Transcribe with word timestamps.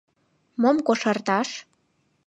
—Мом 0.61 0.77
кошарташ? 0.87 1.49